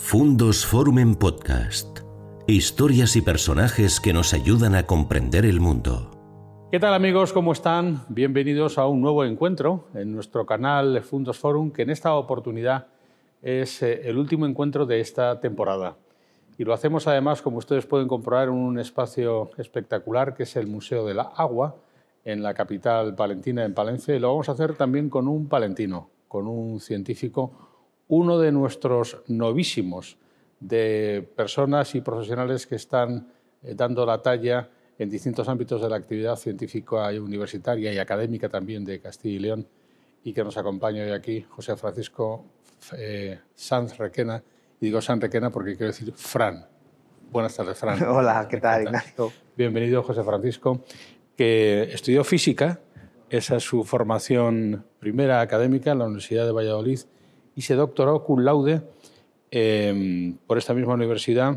[0.00, 1.98] Fundos Forum en Podcast.
[2.46, 6.68] Historias y personajes que nos ayudan a comprender el mundo.
[6.70, 7.32] ¿Qué tal amigos?
[7.34, 8.04] ¿Cómo están?
[8.08, 12.86] Bienvenidos a un nuevo encuentro en nuestro canal Fundos Forum, que en esta oportunidad
[13.42, 15.96] es eh, el último encuentro de esta temporada.
[16.56, 20.68] Y lo hacemos además, como ustedes pueden comprobar, en un espacio espectacular que es el
[20.68, 21.74] Museo de la Agua,
[22.24, 24.14] en la capital palentina, en Palencia.
[24.14, 27.67] Y lo vamos a hacer también con un palentino, con un científico
[28.08, 30.18] uno de nuestros novísimos
[30.60, 33.28] de personas y profesionales que están
[33.62, 34.68] eh, dando la talla
[34.98, 39.38] en distintos ámbitos de la actividad científica y universitaria y académica también de Castilla y
[39.38, 39.68] León
[40.24, 42.44] y que nos acompaña hoy aquí José Francisco
[42.96, 44.42] eh, Sanz Requena.
[44.80, 46.66] Y digo Sanz Requena porque quiero decir Fran.
[47.30, 48.02] Buenas tardes, Fran.
[48.08, 49.32] Hola, ¿qué tal, Ignacio?
[49.56, 50.82] Bienvenido, José Francisco,
[51.36, 52.80] que estudió física,
[53.30, 57.00] esa es su formación primera académica en la Universidad de Valladolid
[57.58, 58.82] y se doctoró cum laude
[59.50, 61.56] em, por esta misma universidad.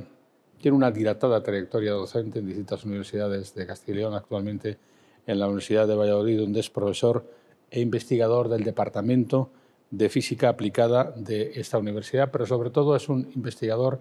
[0.60, 4.80] Tiene una dilatada trayectoria docente en distintas universidades de Castilla y León, actualmente
[5.28, 7.24] en la Universidad de Valladolid, donde es profesor
[7.70, 9.52] e investigador del Departamento
[9.92, 14.00] de Física Aplicada de esta universidad, pero sobre todo es un investigador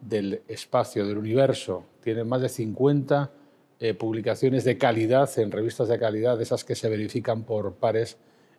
[0.00, 1.84] del espacio, del universo.
[2.02, 3.30] Tiene más de 50
[3.78, 8.16] eh, publicaciones de calidad en revistas de calidad, esas que se verifican por pares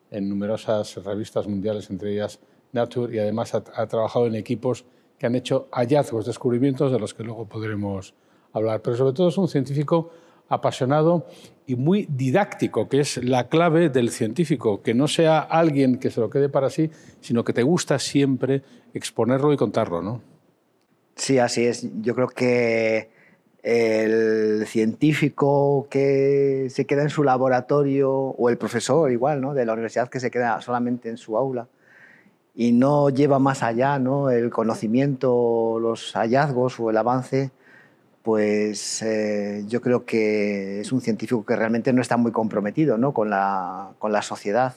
[0.10, 2.40] en numerosas revistas mundiales, entre ellas
[2.74, 4.86] Nature y además ha, trabajado en equipos
[5.18, 8.14] que han hecho hallazgos, descubrimientos de los que luego podremos
[8.54, 8.82] hablar.
[8.82, 10.12] Pero sobre todo es un científico
[10.50, 11.26] apasionado
[11.66, 16.22] y muy didáctico, que es la clave del científico, que no sea alguien que se
[16.22, 18.62] lo quede para sí, sino que te gusta siempre
[18.94, 20.22] exponerlo y contarlo, ¿no?
[21.16, 21.88] Sí, así es.
[22.02, 23.10] Yo creo que
[23.64, 29.54] el científico que se queda en su laboratorio o el profesor igual, ¿no?
[29.54, 31.68] de la universidad que se queda solamente en su aula,
[32.60, 34.32] y no lleva más allá ¿no?
[34.32, 37.52] el conocimiento, los hallazgos o el avance,
[38.24, 43.14] pues eh, yo creo que es un científico que realmente no está muy comprometido ¿no?
[43.14, 44.74] con, la, con la sociedad.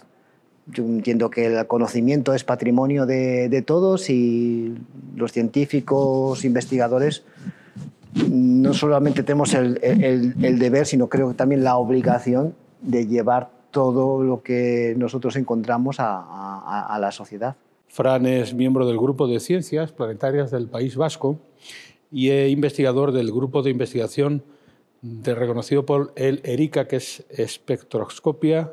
[0.66, 4.74] Yo entiendo que el conocimiento es patrimonio de, de todos y
[5.16, 7.24] los científicos, investigadores,
[8.28, 13.48] no solamente tenemos el, el, el, deber, sino creo que también la obligación de llevar
[13.70, 17.56] todo lo que nosotros encontramos a, a, a la sociedad.
[17.90, 21.40] Fran es miembro del Grupo de Ciencias Planetarias del País Vasco
[22.12, 24.44] y es investigador del Grupo de Investigación
[25.02, 28.72] de, reconocido por el ERICA, que es espectroscopia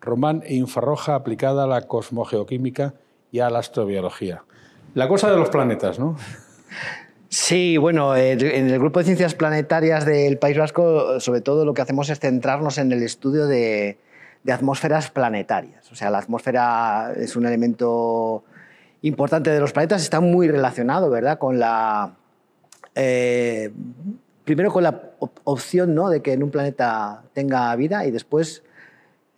[0.00, 2.94] román e infrarroja aplicada a la cosmogeoquímica
[3.30, 4.42] y a la astrobiología.
[4.94, 6.16] La cosa de los planetas, ¿no?
[7.28, 11.82] Sí, bueno, en el Grupo de Ciencias Planetarias del País Vasco, sobre todo lo que
[11.82, 13.98] hacemos es centrarnos en el estudio de,
[14.42, 15.90] de atmósferas planetarias.
[15.92, 18.44] O sea, la atmósfera es un elemento
[19.02, 22.14] importante de los planetas, está muy relacionado, ¿verdad?, con la...
[22.94, 23.70] Eh,
[24.44, 25.02] primero con la
[25.44, 26.08] opción ¿no?
[26.08, 28.62] de que en un planeta tenga vida y después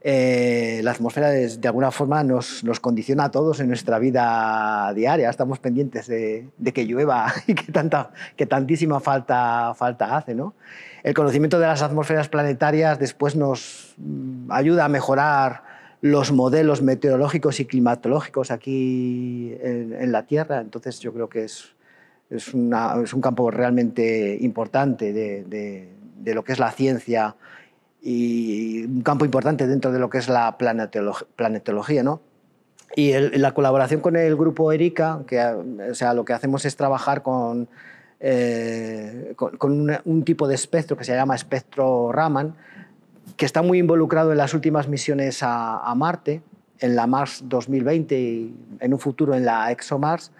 [0.02, 4.92] eh, la atmósfera de, de alguna forma nos, nos, condiciona a todos en nuestra vida
[4.94, 5.28] diaria.
[5.28, 10.34] Estamos pendientes de, que llueva y que, tanta, que tantísima falta, falta hace.
[10.34, 10.54] ¿no?
[11.02, 15.69] El conocimiento de las atmósferas planetarias después nos mm, ayuda a mejorar
[16.00, 20.60] los modelos meteorológicos y climatológicos aquí en, en la Tierra.
[20.60, 21.74] Entonces yo creo que es,
[22.30, 25.88] es, una, es un campo realmente importante de, de,
[26.20, 27.36] de lo que es la ciencia
[28.02, 32.22] y un campo importante dentro de lo que es la planetología, ¿no?
[32.96, 36.76] Y el, la colaboración con el grupo ERICA, que o sea, lo que hacemos es
[36.76, 37.68] trabajar con,
[38.18, 42.56] eh, con, con un tipo de espectro que se llama espectro Raman,
[43.40, 46.42] que está muy involucrado en las últimas misiones a, Marte,
[46.78, 50.30] en la Mars 2020 y en un futuro en la ExoMars,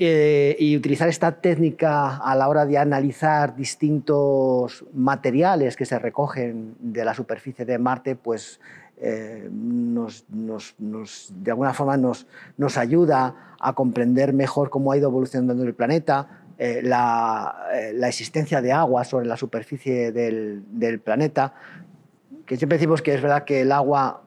[0.00, 6.74] eh, y utilizar esta técnica a la hora de analizar distintos materiales que se recogen
[6.80, 8.58] de la superficie de Marte, pues
[8.96, 12.26] eh, nos, de alguna forma nos,
[12.76, 18.60] ayuda a comprender mejor cómo ha ido evolucionando el planeta, eh, la, eh, la, existencia
[18.60, 21.54] de agua sobre la superficie del, planeta,
[22.50, 24.22] que siempre decimos que es verdad que el agua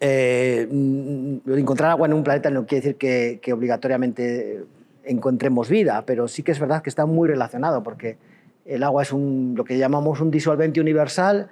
[0.00, 4.64] eh, encontrar agua en un planeta no quiere decir que, que, obligatoriamente
[5.04, 8.16] encontremos vida, pero sí que es verdad que está muy relacionado porque
[8.64, 11.50] el agua es un, lo que llamamos un disolvente universal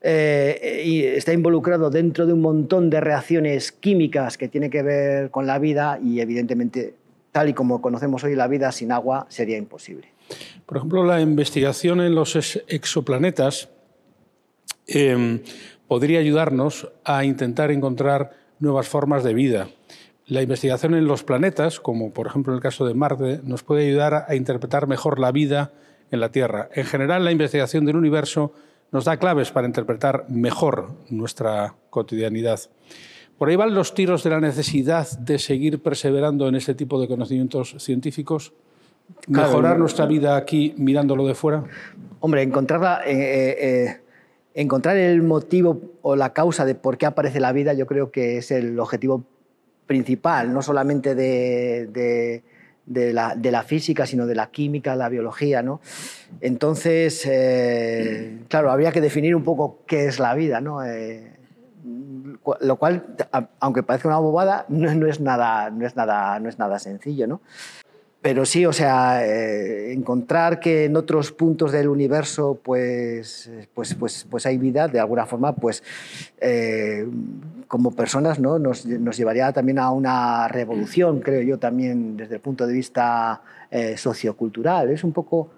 [0.00, 5.30] eh, y está involucrado dentro de un montón de reacciones químicas que tiene que ver
[5.30, 6.94] con la vida y evidentemente
[7.30, 10.08] tal y como conocemos hoy la vida sin agua sería imposible.
[10.66, 12.34] Por ejemplo, la investigación en los
[12.66, 13.68] exoplanetas
[14.94, 15.42] eh,
[15.88, 19.68] podría ayudarnos a intentar encontrar nuevas formas de vida
[20.30, 23.88] la investigación en los planetas, como por ejemplo en el caso de Marte, nos puede
[23.88, 25.72] ayudar a interpretar mejor la vida
[26.12, 26.68] en la Tierra.
[26.72, 28.52] En general, la investigación del universo
[28.92, 32.60] nos da claves para interpretar mejor nuestra cotidianidad.
[33.38, 37.08] Por ahí van los tiros de la necesidad de seguir perseverando en este tipo de
[37.08, 38.52] conocimientos científicos,
[39.26, 41.64] mejorar nuestra vida aquí mirándolo de fuera.
[42.20, 44.00] Hombre, encontrar, eh, eh, eh,
[44.60, 48.38] encontrar el motivo o la causa de por qué aparece la vida, yo creo que
[48.38, 49.24] es el objetivo
[49.86, 52.42] principal, no solamente de
[52.86, 55.62] la, física, sino de la química, la biología.
[55.62, 55.80] ¿no?
[56.40, 60.84] Entonces, eh, claro, habría que definir un poco qué es la vida, ¿no?
[60.84, 61.36] Eh,
[62.60, 63.16] lo cual,
[63.60, 67.26] aunque parezca una bobada, no, es nada, no, es nada, no es nada sencillo.
[67.26, 67.40] ¿no?
[68.22, 74.26] Pero sí, o sea, eh, encontrar que en otros puntos del universo pues, pues, pues,
[74.28, 75.82] pues hay vida, de alguna forma, pues
[76.38, 77.08] eh,
[77.66, 78.58] como personas ¿no?
[78.58, 83.40] nos, llevaría también a una revolución, creo yo, también desde el punto de vista
[83.70, 84.90] eh, sociocultural.
[84.90, 85.48] Es un poco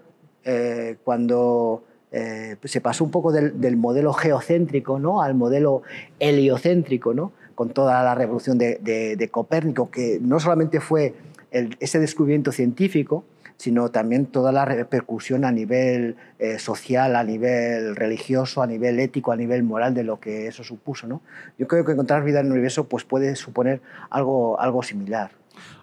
[1.05, 5.23] cuando se pasó un poco del, del, modelo geocéntrico ¿no?
[5.23, 5.82] al modelo
[6.19, 7.31] heliocéntrico, ¿no?
[7.55, 11.15] con toda la revolución de Copérnico, que no solamente fue
[11.53, 13.25] ese descubrimiento científico,
[13.63, 19.31] sino también toda la repercusión a nivel eh, social, a nivel religioso, a nivel ético,
[19.31, 21.07] a nivel moral de lo que eso supuso.
[21.07, 21.23] ¿no?
[21.59, 25.31] Yo creo que encontrar vida en el universo pues, puede suponer algo, algo similar.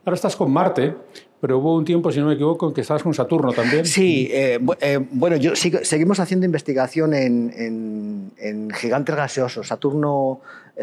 [0.04, 0.94] Ahora estás con Marte,
[1.40, 3.86] pero hubo un tiempo, si no me equivoco, en que estabas con Saturno también.
[3.86, 10.42] Sí, eh, eh, bueno, yo seguimos haciendo investigación en, en, gigantes gaseosos, Saturno,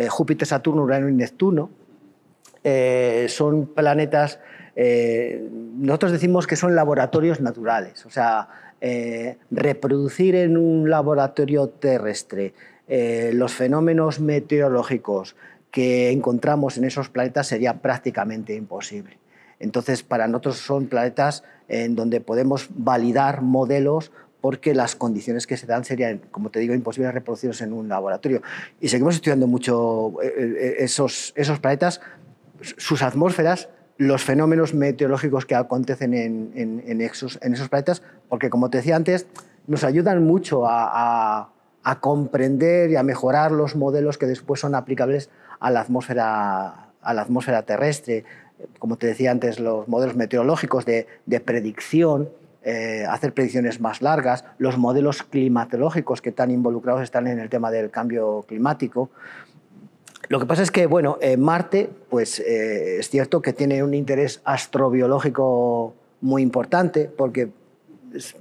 [0.09, 1.69] Júpiter, Saturno, Urano y Neptuno.
[3.29, 4.39] son planetas
[4.79, 8.49] eh, nosotros decimos que son laboratorios naturales, o sea,
[8.83, 12.53] eh, reproducir en un laboratorio terrestre
[12.87, 15.35] eh, los fenómenos meteorológicos
[15.71, 19.19] que encontramos en esos planetas sería prácticamente imposible.
[19.59, 24.13] Entonces, para nosotros son planetas en donde podemos validar modelos
[24.43, 28.43] porque las condiciones que se dan serían, como te digo, imposibles reproducirlos en un laboratorio.
[28.79, 32.03] Y seguimos estudiando mucho esos, esos planetas,
[32.61, 37.39] sus atmósferas, los fenómenos meteorológicos que acontecen en, esos,
[37.69, 39.27] planetas, porque como te decía antes,
[39.67, 41.51] nos ayudan mucho a,
[42.01, 48.25] comprender y a mejorar los modelos que después son aplicables a la atmósfera, terrestre.
[48.79, 51.07] Como te decía antes, los modelos meteorológicos de,
[51.45, 52.29] predicción,
[52.65, 57.71] eh, hacer predicciones más largas, los modelos climatológicos que tan involucrados están en el tema
[57.71, 59.11] del cambio climático.
[60.29, 64.41] Lo que pasa es que, bueno, Marte, pues eh, es cierto que tiene un interés
[64.45, 67.49] astrobiológico muy importante, porque,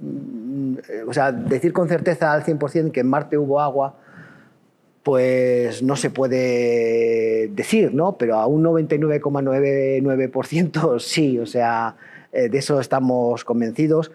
[0.00, 0.74] mm,
[1.06, 3.94] o sea, decir con certeza al 100% que en Marte hubo agua,
[5.04, 8.18] pues no se puede decir, ¿no?
[8.18, 11.94] Pero a un 99,99% sí, o sea,
[12.32, 14.10] eh, de eso estamos convencidos.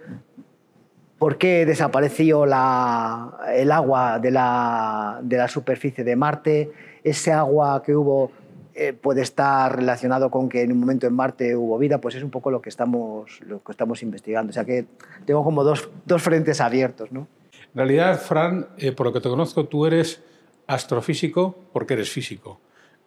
[1.17, 6.71] ¿Por qué desapareció el agua de de la superficie de Marte?
[7.03, 8.31] Ese agua que hubo
[8.73, 12.23] eh, puede estar relacionado con que en un momento en Marte hubo vida, pues es
[12.23, 14.51] un poco lo que estamos, lo que estamos investigando.
[14.51, 14.85] O sea que
[15.25, 17.11] tengo como dos, dos frentes abiertos.
[17.11, 17.27] ¿no?
[17.73, 20.21] En realidad, Fran, eh, por lo que te conozco, tú eres
[20.67, 22.61] astrofísico porque eres físico.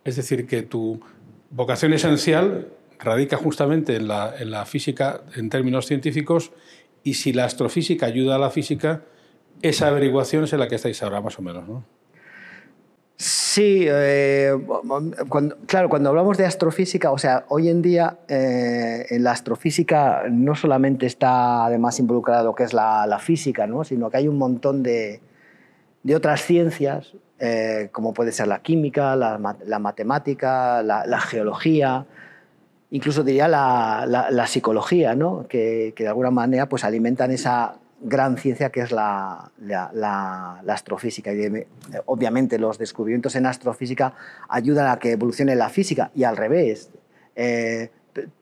[0.05, 1.01] Es decir, que tu
[1.51, 2.69] vocación esencial
[2.99, 6.53] radica justamente en la, en la física en términos científicos
[7.03, 9.03] y si la astrofísica ayuda a la física,
[9.63, 11.67] esa averiguación es en la que estáis ahora, más o menos.
[11.67, 11.85] ¿no?
[13.17, 14.53] Sí, eh,
[15.67, 20.57] claro, cuando hablamos de astrofísica, o sea, hoy en día eh, en la astrofísica no
[20.57, 23.85] solamente está además involucrado lo que es la, física, ¿no?
[23.85, 25.21] sino que hay un montón de,
[26.13, 32.07] otras ciencias, eh, como puede ser la química, la, matemática, la, geología,
[32.91, 35.47] incluso diría la, psicología, ¿no?
[35.49, 39.51] que, que, de alguna manera pues, alimentan esa gran ciencia que es la,
[40.69, 41.33] astrofísica.
[41.33, 41.67] Y eh,
[42.07, 44.15] obviamente los descubrimientos en astrofísica
[44.49, 46.91] ayudan a que evolucione la física y al revés.
[47.35, 47.91] Eh,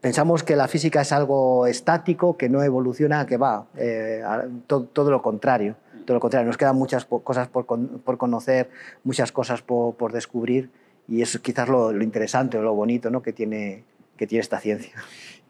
[0.00, 4.22] pensamos que la física es algo estático, que no evoluciona, que va, eh,
[4.66, 5.76] todo, lo contrario.
[6.04, 8.68] Todo lo contrario, nos quedan muchas cosas por, conocer,
[9.04, 10.70] muchas cosas por, descubrir
[11.06, 13.22] y eso es quizás lo, interesante o lo bonito ¿no?
[13.22, 13.84] que, tiene,
[14.16, 14.92] que tiene esta ciencia.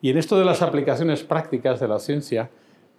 [0.03, 2.51] Y en esto de las aplicaciones prácticas de la ciencia,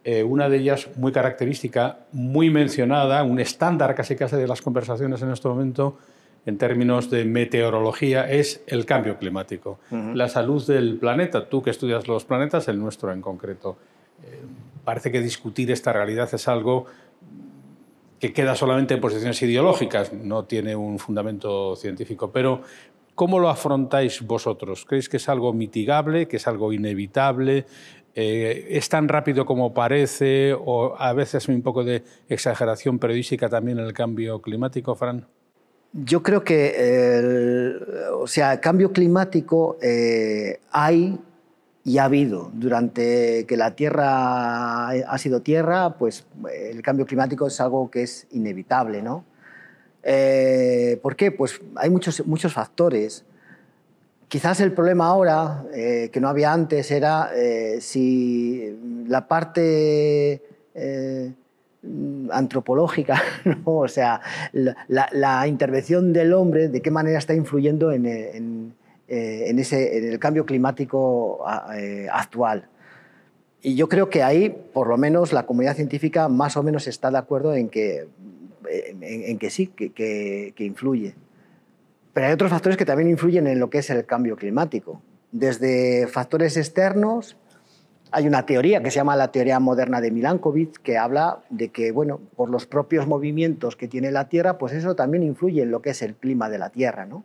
[0.03, 5.22] eh, una de ellas muy característica, muy mencionada, un estándar casi casi de las conversaciones
[5.22, 5.98] en este momento
[6.45, 9.79] en términos de meteorología, es el cambio climático,
[10.13, 11.48] la salud del planeta.
[11.48, 13.77] Tú que estudias los planetas, el nuestro en concreto.
[14.25, 14.41] Eh,
[14.83, 16.86] parece que discutir esta realidad es algo
[18.19, 22.62] que queda solamente en posiciones ideológicas, no tiene un fundamento científico, pero
[23.15, 24.86] ¿Cómo lo afrontáis vosotros?
[24.86, 27.67] ¿Creéis que es algo mitigable, que es algo inevitable?
[28.15, 33.79] Eh, ¿Es tan rápido como parece o a veces un poco de exageración periodística también
[33.79, 35.25] el cambio climático, Fran?
[35.93, 41.20] Yo creo que, el, o sea, cambio climático eh, hay
[41.84, 42.51] y ha habido.
[42.53, 48.27] Durante que la Tierra ha sido Tierra, pues el cambio climático es algo que es
[48.32, 49.25] inevitable, ¿no?
[50.03, 51.32] Eh, ¿Por qué?
[51.32, 53.25] Pues hay muchos, muchos factores.
[54.34, 60.42] Quizás el problema ahora, eh, que no había antes, era eh, si la parte
[62.32, 63.22] antropológica,
[63.63, 64.22] o sea,
[64.88, 68.08] la, intervención del hombre, de qué manera está influyendo en,
[69.08, 71.46] ese, en el cambio climático
[72.12, 72.66] actual.
[73.62, 77.12] Y yo creo que ahí, por lo menos, la comunidad científica más o menos está
[77.12, 78.08] de acuerdo en que
[78.68, 81.13] en, que sí, que, influye.
[82.13, 85.01] Pero hay otros factores que también influyen en lo que es el cambio climático.
[85.32, 87.36] Desde factores externos,
[88.12, 91.91] hay una teoría que se llama la teoría moderna de Milankovitch, que habla de que,
[91.91, 95.82] bueno, por los propios movimientos que tiene la Tierra, pues eso también influye en lo
[95.82, 97.24] que es el clima de la Tierra, ¿no?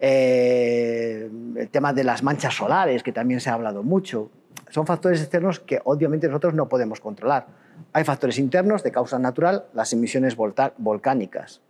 [0.00, 4.30] Eh, el tema de las manchas solares, que también se ha hablado mucho,
[4.68, 7.46] son factores externos que obviamente nosotros no podemos controlar.
[7.94, 11.62] Hay factores internos de causa natural, las emisiones volcánicas.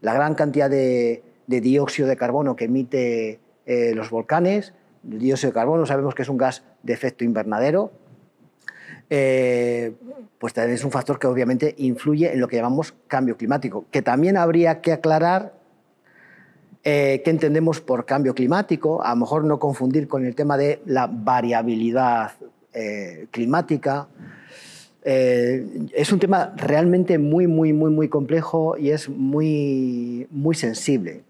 [0.00, 4.74] La gran cantidad de, dióxido de carbono que emite eh, los volcanes,
[5.08, 7.92] el dióxido de carbono sabemos que es un gas de efecto invernadero,
[9.08, 9.92] eh,
[10.38, 14.02] pues también es un factor que obviamente influye en lo que llamamos cambio climático, que
[14.02, 15.54] también habría que aclarar
[16.82, 20.80] eh, qué entendemos por cambio climático, a lo mejor no confundir con el tema de
[20.86, 22.32] la variabilidad
[23.30, 24.08] climática,
[25.04, 31.22] es un tema realmente muy, muy, muy, muy complejo y es muy, muy sensible.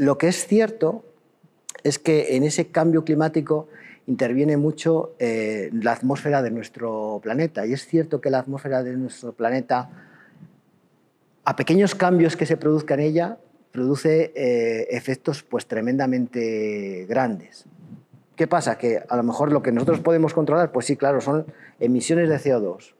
[0.00, 1.04] Lo que es cierto
[1.84, 3.68] es que en ese cambio climático
[4.06, 7.66] interviene mucho eh, la atmósfera de nuestro planeta.
[7.66, 9.90] Y es cierto que la atmósfera de nuestro planeta,
[11.44, 13.38] a pequeños cambios que se produzcan en ella,
[13.72, 17.66] produce eh, efectos pues, tremendamente grandes.
[18.36, 18.78] ¿Qué pasa?
[18.78, 21.44] Que a lo mejor lo que nosotros podemos controlar, pues sí, claro, son
[21.78, 22.94] emisiones de CO2,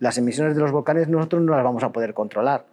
[0.00, 2.64] las emisiones de los volcanes nosotros no las vamos a poder controlar,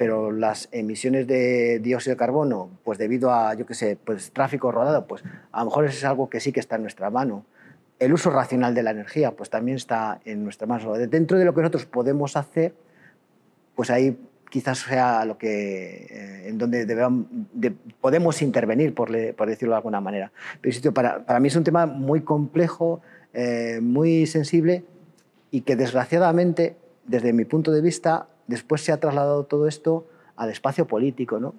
[0.00, 4.72] pero las emisiones de dióxido de carbono, pues debido a, yo qué sé, pues tráfico
[4.72, 7.44] rodado, pues a lo mejor eso es algo que sí que está en nuestra mano.
[7.98, 10.94] El uso racional de la energía, pues también está en nuestra mano.
[10.94, 12.72] Dentro de lo que nosotros podemos hacer,
[13.74, 17.26] pues ahí quizás sea lo que, eh, en donde debemos,
[18.00, 20.32] podemos intervenir, por, por, decirlo de alguna manera.
[20.62, 23.02] Pero para, para, mí es un tema muy complejo,
[23.34, 24.82] eh, muy sensible,
[25.50, 30.50] y que desgraciadamente, desde mi punto de vista, después se ha trasladado todo esto al
[30.50, 31.54] espacio político, ¿no?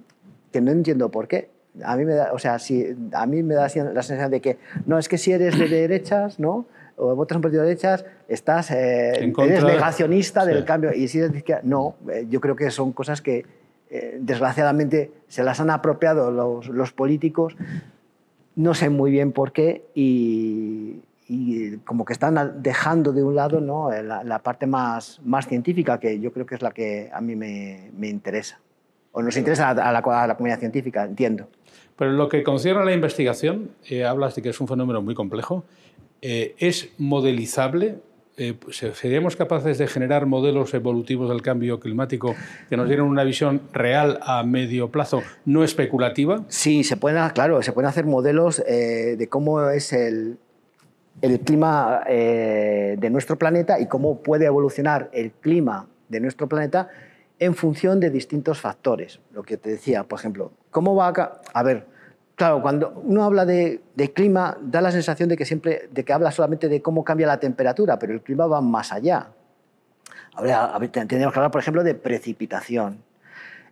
[0.51, 1.49] que no entiendo por qué.
[1.83, 4.57] A mí me da, o sea, si, a mí me da la sensación de que
[4.85, 6.65] no, es que si eres de derechas, ¿no?
[6.97, 10.93] o votas un partido de derechas, estás, eh, eres negacionista del cambio.
[10.93, 13.45] Y si eres de izquierda, no, eh, yo creo que son cosas que
[13.89, 17.55] eh, desgraciadamente se las han apropiado los, los políticos,
[18.55, 20.99] no sé muy bien por qué, y,
[21.33, 23.89] y como que están dejando de un lado ¿no?
[23.89, 27.89] la, parte más, más científica, que yo creo que es la que a mí me,
[27.97, 28.59] me interesa.
[29.13, 31.47] O nos interesa a la, a la, comunidad científica, entiendo.
[31.95, 35.01] Pero en lo que concierne a la investigación, eh, hablas de que es un fenómeno
[35.01, 35.63] muy complejo.
[36.21, 37.99] Eh, ¿Es modelizable?
[38.35, 38.55] Eh,
[38.93, 42.35] ¿Seríamos capaces de generar modelos evolutivos del cambio climático
[42.69, 46.43] que nos dieran una visión real a medio plazo, no especulativa?
[46.49, 50.37] Sí, se pueden, claro, se pueden hacer modelos de cómo es el,
[51.21, 56.89] el clima eh, de nuestro planeta y cómo puede evolucionar el clima de nuestro planeta
[57.39, 59.19] en función de distintos factores.
[59.33, 61.41] Lo que te decía, por ejemplo, ¿cómo va a...
[61.53, 61.85] A ver,
[62.35, 63.81] claro, cuando uno habla de,
[64.13, 67.39] clima, da la sensación de que siempre, de que habla solamente de cómo cambia la
[67.39, 69.29] temperatura, pero el clima va más allá.
[70.33, 73.03] Ahora, tendríamos que hablar, por ejemplo, de precipitación.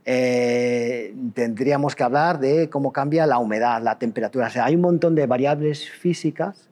[0.05, 4.47] Eh, tendríamos que hablar de cómo cambia la humedad, la temperatura.
[4.47, 6.69] O sea, hay un montón de variables físicas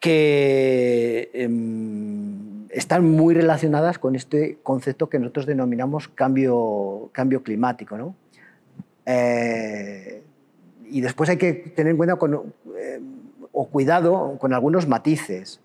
[0.00, 7.98] que em, están muy relacionadas con este concepto que nosotros denominamos cambio, cambio climático.
[7.98, 8.16] ¿no?
[9.04, 10.22] Eh,
[10.90, 12.18] y después hay que tener en cuenta
[12.76, 13.00] eh,
[13.52, 15.60] o cuidado con algunos matices.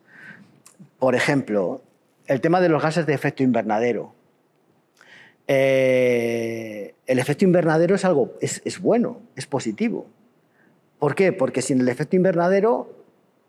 [0.99, 1.81] Por ejemplo,
[2.27, 4.13] el tema de los gases de efecto invernadero.
[5.47, 10.07] Eh, el efecto invernadero es algo, es, es bueno, es positivo.
[10.99, 11.31] ¿Por qué?
[11.31, 12.94] Porque sin el efecto invernadero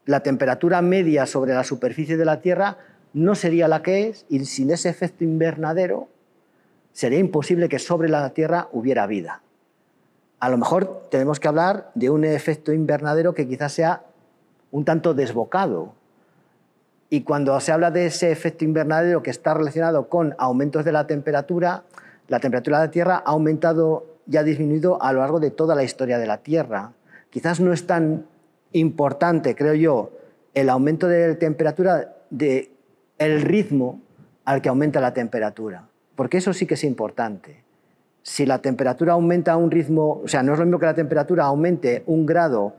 [0.06, 2.78] la temperatura media sobre la superficie de la Tierra
[3.12, 6.08] no sería la que es y sin ese efecto invernadero
[6.92, 9.42] sería imposible que sobre la Tierra hubiera vida.
[10.38, 14.02] a lo mejor tenemos que hablar de un efecto invernadero que quizás sea
[14.70, 15.94] un tanto desbocado.
[17.08, 21.06] Y cuando se habla de ese efecto invernadero que está relacionado con aumentos de la
[21.06, 21.84] temperatura,
[22.28, 25.74] la temperatura de la Tierra ha aumentado y ha disminuido a lo largo de toda
[25.74, 26.92] la historia de la Tierra.
[27.30, 28.26] Quizás no es tan
[28.72, 30.10] importante, creo yo,
[30.54, 32.70] el aumento de temperatura de
[33.18, 34.00] el ritmo
[34.44, 37.62] al que aumenta la temperatura, porque eso sí que es importante.
[38.22, 40.94] Si la temperatura aumenta a un ritmo, o sea, no es lo mismo que la
[40.94, 42.74] temperatura aumente un grado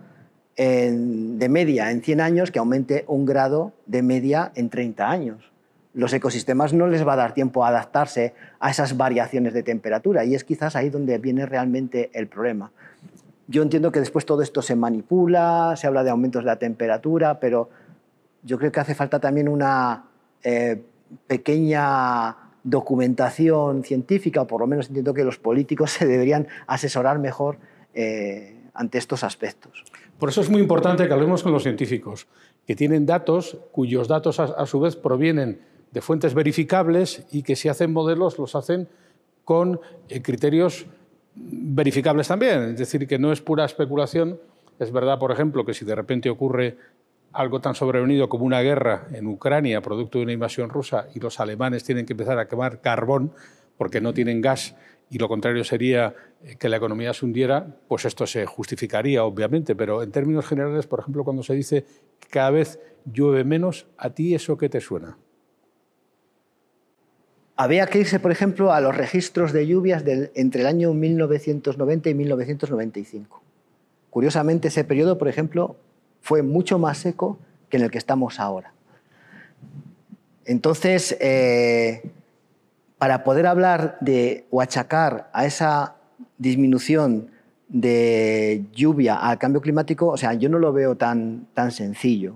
[0.58, 5.52] de media en 100 años que aumente un grado de media en 30 años.
[5.94, 10.26] Los ecosistemas no les va a dar tiempo a adaptarse a esas variaciones de temperatura
[10.26, 12.72] y es quizás ahí donde viene realmente el problema.
[13.48, 17.40] Yo entiendo que después todo esto se manipula, se habla de aumentos de la temperatura,
[17.40, 17.70] pero
[18.44, 20.06] yo creo que hace falta también una
[20.44, 20.82] eh,
[21.28, 27.58] pequeña documentación científica, o por lo menos entiendo que los políticos se deberían asesorar mejor
[27.94, 29.84] eh, ante estos aspectos.
[30.20, 32.28] Por eso es muy importante que hablemos con los científicos,
[32.66, 35.62] que tienen datos cuyos datos a, su vez provienen
[35.92, 38.90] de fuentes verificables y que si hacen modelos los hacen
[39.46, 40.88] con eh, criterios
[41.38, 42.64] verificables también.
[42.72, 44.40] Es decir, que no es pura especulación.
[44.80, 46.78] Es verdad, por ejemplo, que si de repente ocurre
[47.34, 51.40] algo tan sobrevenido como una guerra en Ucrania, producto de una invasión rusa, y los
[51.40, 53.32] alemanes tienen que empezar a quemar carbón
[53.78, 54.76] porque no tienen gas
[55.10, 59.76] y lo contrario sería eh, que la economía se hundiera, pues esto se justificaría, obviamente.
[59.76, 61.86] Pero en términos generales, por ejemplo, cuando se dice
[62.20, 65.18] que cada vez llueve menos, ¿a ti eso qué te suena?
[67.58, 70.04] Había que irse, por ejemplo, a los registros de lluvias
[70.36, 73.42] entre el año 1990 y 1995.
[74.10, 75.76] Curiosamente, ese periodo, por ejemplo,
[76.22, 78.74] fue mucho más seco que en el que estamos ahora.
[80.46, 82.10] Entonces, eh,
[82.98, 85.96] para poder hablar de o achacar a esa
[86.38, 87.32] disminución
[87.68, 92.36] de lluvia al cambio climático, o sea, yo no lo veo tan, tan sencillo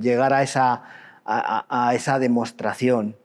[0.00, 0.82] llegar a esa,
[1.24, 3.16] a, esa demostración.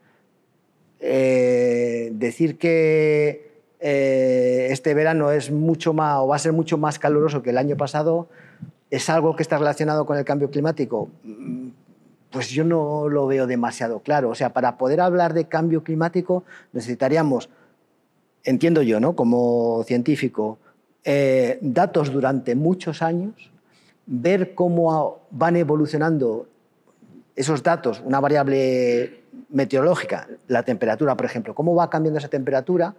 [1.04, 7.00] Eh, decir que eh, este verano es mucho más o va a ser mucho más
[7.00, 8.28] caluroso que el año pasado
[8.88, 11.08] es algo que está relacionado con el cambio climático
[12.32, 14.30] pues yo no lo veo demasiado claro.
[14.30, 17.50] O sea, para poder hablar de cambio climático necesitaríamos,
[18.42, 19.14] entiendo yo, ¿no?
[19.14, 20.58] como científico,
[21.04, 23.50] eh, datos durante muchos años,
[24.06, 26.48] ver cómo van evolucionando
[27.36, 29.21] esos datos, una variable
[29.52, 32.94] meteorológica, la temperatura, por ejemplo, cómo va cambiando esa temperatura,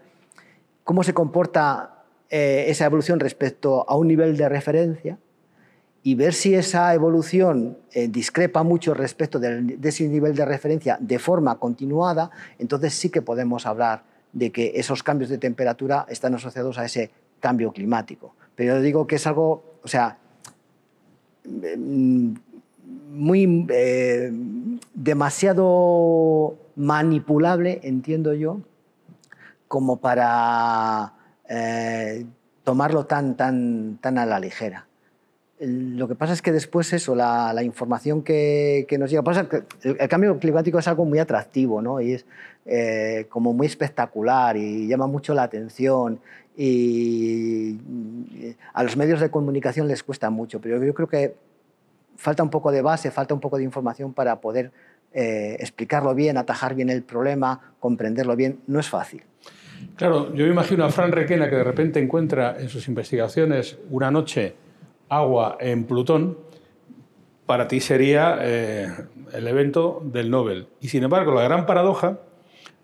[0.83, 5.17] cómo se comporta eh, esa evolución respecto a un nivel de referencia
[6.03, 11.17] y ver si esa evolución eh, discrepa mucho respecto de, ese nivel de referencia de
[11.17, 16.77] forma continuada, entonces sí que podemos hablar de que esos cambios de temperatura están asociados
[16.77, 18.35] a ese cambio climático.
[18.55, 20.17] Pero yo digo que es algo, o sea,
[21.45, 22.33] mm,
[23.13, 24.31] muy eh,
[24.95, 28.61] demasiado manipulable, entiendo yo,
[29.67, 31.13] como para
[31.47, 32.25] eh,
[32.63, 34.87] tomarlo tan, tan, tan a la ligera.
[35.59, 40.09] Lo que pasa es que después eso, la, información que, nos llega, pasa que el,
[40.09, 42.01] cambio climático es algo muy atractivo, ¿no?
[42.01, 42.25] Y es
[42.65, 46.19] eh, como muy espectacular y llama mucho la atención
[46.57, 47.77] y
[48.73, 51.35] a los medios de comunicación les cuesta mucho, pero yo creo que
[52.23, 54.71] falta un poco de base, falta un poco de información para poder
[55.13, 58.61] eh, explicarlo bien, atajar bien el problema, comprenderlo bien.
[58.65, 59.23] No es fácil.
[59.97, 64.09] Claro, yo me imagino a Fran Requena que de repente encuentra en sus investigaciones una
[64.09, 64.55] noche
[65.09, 66.37] agua en Plutón,
[67.45, 68.87] para ti sería eh,
[69.33, 70.67] el evento del Nobel.
[70.79, 72.19] Y sin embargo, la gran paradoja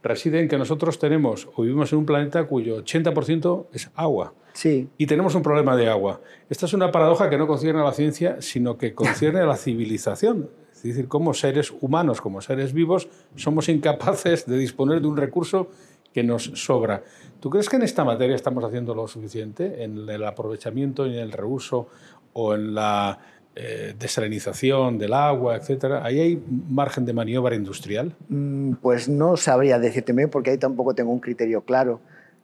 [0.03, 4.33] reside en que nosotros tenemos o vivimos en un planeta cuyo 80% es agua.
[4.53, 4.89] Sí.
[4.97, 6.21] Y tenemos un problema de agua.
[6.49, 9.57] Esta es una paradoja que no concierne a la ciencia, sino que concierne a la
[9.57, 10.49] civilización.
[10.73, 15.69] Es decir, como seres humanos, como seres vivos, somos incapaces de disponer de un recurso
[16.13, 17.03] que nos sobra.
[17.39, 21.19] ¿Tú crees que en esta materia estamos haciendo lo suficiente en el aprovechamiento y en
[21.19, 21.88] el reuso
[22.33, 23.19] o en la
[23.55, 26.03] eh, desalinización del agua, etcétera?
[26.05, 28.15] ¿Ahí hay margen de maniobra industrial?
[28.29, 31.99] Mm, pues no sabría decirte porque ahí tampoco tengo un criterio claro.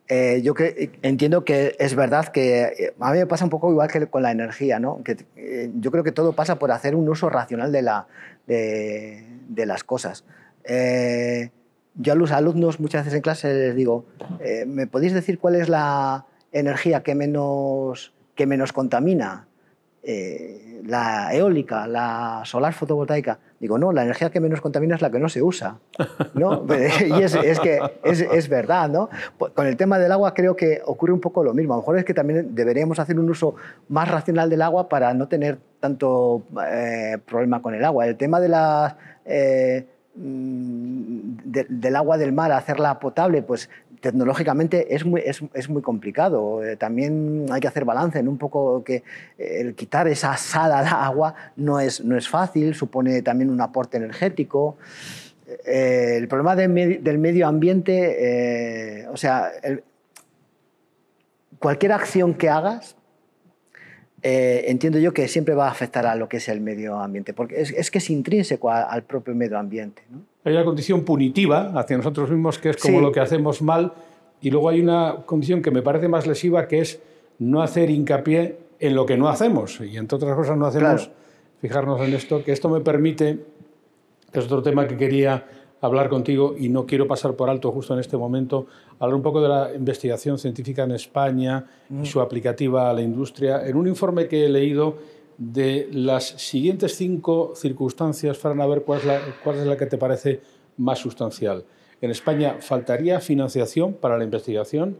[0.07, 0.53] Eh, yo
[1.01, 4.21] entiendo que es verdad que eh, a mí me pasa un poco igual que con
[4.21, 5.01] la energía, ¿no?
[5.03, 5.17] Que,
[5.79, 8.07] yo creo que todo pasa por hacer un uso racional de, la,
[8.45, 10.23] de, de las cosas
[11.95, 14.05] yo a los alumnos muchas veces en clase les digo,
[14.39, 19.47] eh, ¿me podéis decir cuál es la energía que menos, que menos contamina?
[20.07, 23.39] Eh, la eólica, la solar fotovoltaica.
[23.59, 25.79] Digo, no, la energía que menos contamina es la que no se usa.
[26.35, 26.63] ¿no?
[27.07, 28.89] y es, es que es, es, verdad.
[28.89, 29.09] ¿no?
[29.55, 31.73] Con el tema del agua creo que ocurre un poco lo mismo.
[31.73, 33.55] A lo mejor es que también deberíamos hacer un uso
[33.89, 38.05] más racional del agua para no tener tanto eh, problema con el agua.
[38.05, 38.97] El tema de la...
[39.25, 41.15] Eh, mm,
[41.45, 46.63] del agua del mar, hacerla potable, pues tecnológicamente es muy, es, es muy complicado.
[46.63, 49.03] Eh, también hay que hacer balance en un poco que
[49.37, 53.61] eh, el quitar esa sal al agua no es, no es fácil, supone también un
[53.61, 54.77] aporte energético.
[55.65, 59.51] Eh, el problema del, del medio ambiente, o sea,
[61.59, 62.95] cualquier acción que hagas,
[64.27, 67.61] entiendo yo que siempre va a afectar a lo que es el medio ambiente, porque
[67.61, 70.01] es, es que es intrínseco al propio medio ambiente.
[70.09, 70.21] ¿no?
[70.43, 73.93] Hay una condición punitiva hacia nosotros mismos que es como lo que hacemos mal
[74.41, 76.99] y luego hay una condición que me parece más lesiva que es
[77.39, 81.09] no hacer hincapié en lo que no hacemos y entre otras cosas no hacemos
[81.61, 83.39] fijarnos en esto, que esto me permite,
[84.31, 85.45] que es otro tema que quería
[85.85, 88.67] hablar contigo y no quiero pasar por alto justo en este momento,
[88.99, 92.05] hablar un poco de la investigación científica en España y mm.
[92.05, 93.65] su aplicativa a la industria.
[93.65, 94.97] En un informe que he leído
[95.37, 99.85] de las siguientes cinco circunstancias, Fran, a ver cuál es, la, cuál es la que
[99.85, 100.41] te parece
[100.77, 101.65] más sustancial.
[102.01, 104.99] En España faltaría financiación para la investigación,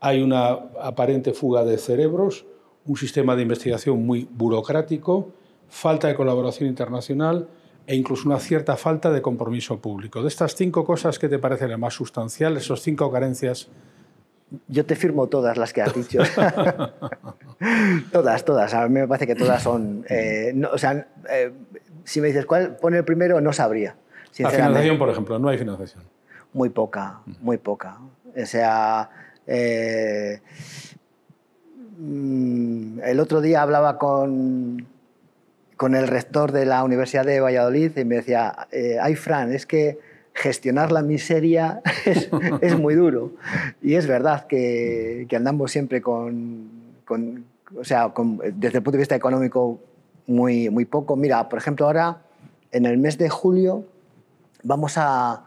[0.00, 2.44] hay una aparente fuga de cerebros,
[2.86, 5.32] un sistema de investigación muy burocrático,
[5.68, 7.48] falta de colaboración internacional
[7.88, 10.22] e incluso una cierta falta de compromiso público.
[10.22, 13.68] De estas cinco cosas, ¿qué te parecen las más sustanciales, esas cinco carencias
[14.66, 16.20] yo te firmo todas las que has dicho.
[18.12, 18.74] todas, todas.
[18.74, 20.04] A mí me parece que todas son.
[20.08, 21.52] Eh, o sea, eh,
[22.04, 23.96] si me dices cuál pone el primero, no sabría.
[24.38, 26.04] La financiación, por ejemplo, no hay financiación.
[26.52, 27.98] Muy poca, muy poca.
[28.34, 29.10] O sea,
[29.46, 30.40] eh,
[31.98, 34.86] mm, el otro día hablaba con,
[35.78, 38.68] con el rector de la Universidad de Valladolid y me decía,
[39.00, 39.98] ay, Fran, es que
[40.34, 41.80] gestionar la miseria
[42.60, 43.32] es, muy duro.
[43.80, 46.68] Y es verdad que, andamos siempre con,
[47.08, 48.12] o sea,
[48.54, 49.80] desde el punto de vista económico,
[50.26, 51.16] muy, muy poco.
[51.16, 52.22] Mira, por ejemplo, ahora,
[52.72, 53.84] en el mes de julio,
[54.64, 55.44] vamos a,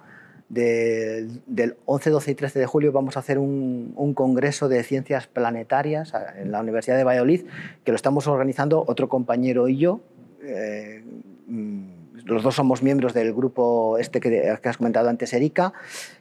[0.49, 6.13] del 11, 12 y 13 de julio vamos a hacer un, congreso de ciencias planetarias
[6.37, 7.45] en la Universidad de Valladolid,
[7.85, 10.01] que lo estamos organizando otro compañero y yo.
[10.43, 11.03] Eh,
[11.47, 11.83] mm,
[12.25, 15.73] los dos somos miembros del grupo este que, has comentado antes, Erika,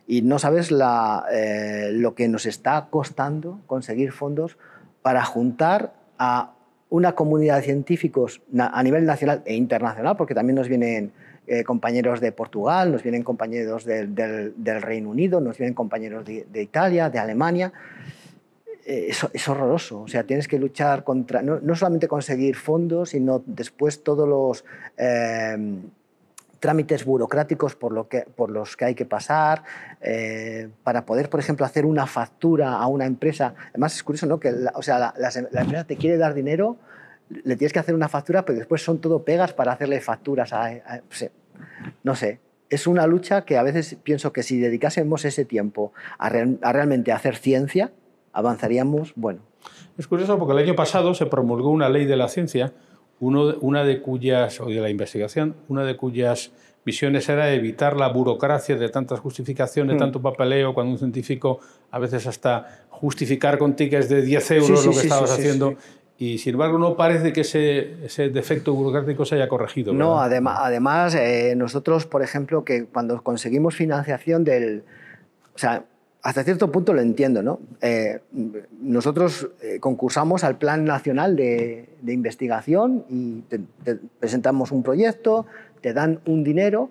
[0.06, 4.56] y no sabes eh, lo que nos está costando conseguir fondos
[5.02, 6.54] para juntar a
[6.88, 11.12] una comunidad de científicos a nivel nacional e internacional, porque también nos vienen
[11.46, 14.14] eh, compañeros de Portugal, nos vienen compañeros del,
[14.82, 17.72] Reino Unido, nos vienen compañeros de, Italia, de Alemania.
[18.84, 20.02] Eh, es, horroroso.
[20.02, 24.64] O sea, tienes que luchar contra, no, solamente conseguir fondos, sino después todos los
[26.60, 29.64] trámites burocráticos por, lo que, por los que hay que pasar,
[30.00, 33.54] eh, para poder, por ejemplo, hacer una factura a una empresa.
[33.70, 34.38] Además, es curioso, ¿no?
[34.38, 35.28] Que la, o sea, la,
[35.62, 36.76] empresa te quiere dar dinero,
[37.30, 40.70] le tienes que hacer una factura, pero después son todo pegas para hacerle facturas a...
[42.04, 46.26] no sé, es una lucha que a veces pienso que si dedicásemos ese tiempo a,
[46.26, 47.92] a realmente hacer ciencia,
[48.32, 49.40] avanzaríamos, bueno.
[49.98, 52.72] Es curioso porque el año pasado se promulgó una ley de la ciencia
[53.20, 56.52] una de cuyas, o de la investigación, una de cuyas
[56.84, 59.98] misiones era evitar la burocracia de tantas justificaciones, hmm.
[59.98, 64.92] tanto papeleo, cuando un científico a veces hasta justificar con tickets de 10 euros lo
[64.92, 65.74] que estabas haciendo.
[66.16, 69.92] Y sin embargo no parece que ese, ese defecto burocrático se haya corregido.
[69.92, 74.84] No, además, además eh, nosotros, por ejemplo, que cuando conseguimos financiación del...
[75.54, 75.84] O sea,
[76.22, 77.60] hasta cierto punto lo entiendo, ¿no?
[77.80, 78.20] Eh,
[78.80, 83.42] nosotros eh, concursamos al Plan Nacional de, Investigación y
[84.18, 85.46] presentamos un proyecto,
[85.80, 86.90] te dan un dinero,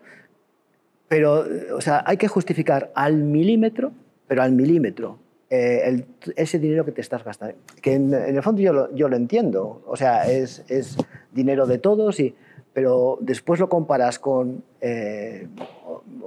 [1.08, 3.92] pero, o sea, hay que justificar al milímetro,
[4.28, 5.18] pero al milímetro,
[5.50, 7.56] eh, ese dinero que te estás gastando.
[7.82, 10.98] Que en, el fondo yo lo, yo lo, entiendo, o sea, es, es
[11.32, 12.36] dinero de todos y
[12.74, 15.48] pero después lo comparas con eh,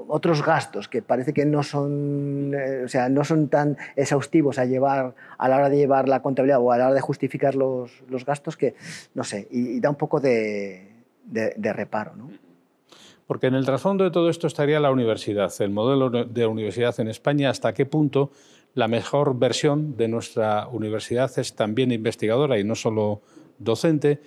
[0.09, 4.65] otros gastos que parece que no son, eh, o sea, no son tan exhaustivos a,
[4.65, 8.03] llevar, a la hora de llevar la contabilidad o a la hora de justificar los,
[8.09, 8.75] los gastos que,
[9.15, 10.89] no sé, y, da un poco de,
[11.25, 12.15] de, reparo.
[12.17, 12.31] ¿no?
[13.27, 17.09] Porque en el trasfondo de todo esto estaría la universidad, el modelo de universidad en
[17.09, 18.31] España, hasta qué punto
[18.75, 23.21] la mejor versión de nuestra universidad es también investigadora y no solo
[23.59, 24.21] docente,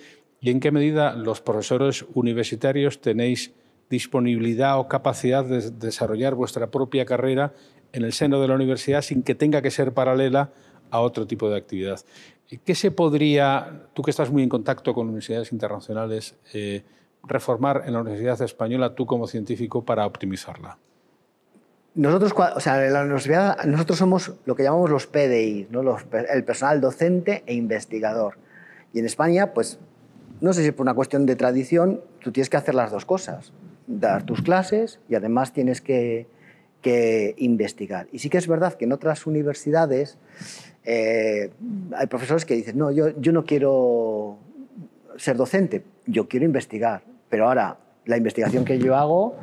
[0.46, 3.52] y en qué medida los profesores universitarios tenéis
[3.90, 7.52] disponibilidad o capacidad de desarrollar vuestra propia carrera
[7.92, 10.52] en el seno de la universidad sin que tenga que ser paralela
[10.92, 11.98] a otro tipo de actividad.
[12.64, 16.84] ¿Qué se podría, tú que estás muy en contacto con universidades internacionales, eh,
[17.24, 20.78] reformar en la Universidad Española, tú como científico, para optimizarla?
[21.96, 25.82] Nosotros, o sea, en la universidad, nosotros somos lo que llamamos los PDI, ¿no?
[26.32, 28.38] el personal docente e investigador.
[28.92, 29.80] Y en España, pues,
[30.40, 33.52] no sé si por una cuestión de tradición, tú tienes que hacer las dos cosas,
[33.86, 36.26] dar tus clases y además tienes que,
[37.38, 38.06] investigar.
[38.12, 40.18] Y sí que es verdad que en otras universidades
[40.84, 41.50] eh,
[41.96, 44.38] hay profesores que dicen, no, yo, yo no quiero
[45.16, 49.34] ser docente, yo quiero investigar, pero ahora la investigación que yo hago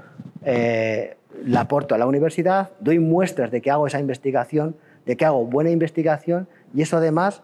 [0.45, 4.75] eh, la aporto a la universidad, doy muestras de que hago esa investigación,
[5.05, 7.41] de que hago buena investigación y eso además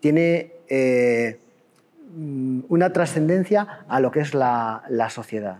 [0.00, 1.38] tiene eh,
[2.68, 5.58] una trascendencia a lo que es la, sociedad.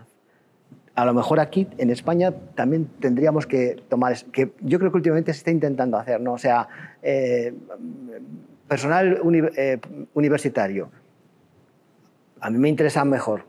[0.95, 5.33] A lo mejor aquí en España también tendríamos que tomar, que yo creo que últimamente
[5.33, 6.33] se está intentando hacer, ¿no?
[6.33, 6.67] o sea,
[7.01, 7.53] eh,
[8.67, 9.21] personal
[9.55, 9.79] eh,
[10.13, 10.89] universitario.
[12.41, 13.45] A mí me interesa mejor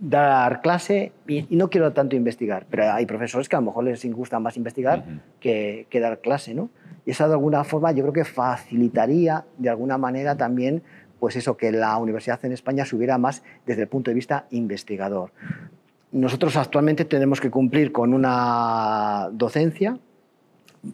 [0.00, 4.04] dar clase y, no quiero tanto investigar, pero hay profesores que a lo mejor les
[4.12, 5.04] gusta más investigar
[5.40, 6.70] que, que, dar clase, ¿no?
[7.04, 10.82] Y eso de alguna forma yo creo que facilitaría de alguna manera también
[11.20, 15.30] pues eso, que la universidad en España subiera más desde el punto de vista investigador.
[16.10, 19.98] Nosotros actualmente tenemos que cumplir con una docencia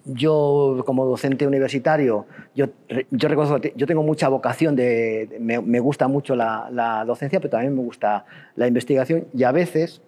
[0.05, 2.67] yo como docente universitario, yo,
[3.11, 8.25] yo tengo mucha vocación, de, me, gusta mucho la, docencia, pero también me gusta
[8.57, 10.01] la investigación y a veces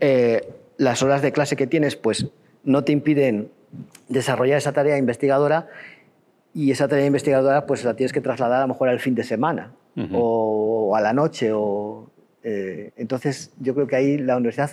[0.00, 2.26] eh, las horas de clase que tienes pues
[2.64, 3.48] no te impiden
[4.08, 5.68] desarrollar esa tarea investigadora
[6.56, 9.24] y esa tarea investigadora pues la tienes que trasladar a lo mejor al fin de
[9.24, 9.72] semana
[10.14, 11.52] o, a la noche.
[11.52, 12.08] O,
[12.42, 14.70] eh, entonces yo creo que ahí la universidad,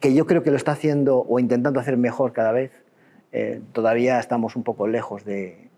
[0.00, 2.72] que yo creo que lo está haciendo o intentando hacer mejor cada vez,
[3.30, 5.68] eh, todavía estamos un poco lejos de,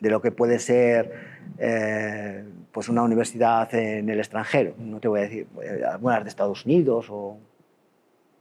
[0.00, 1.12] lo que puede ser
[1.58, 4.72] eh, pues una universidad en el extranjero.
[4.78, 5.48] No te voy a decir,
[5.86, 7.36] algunas de Estados Unidos o...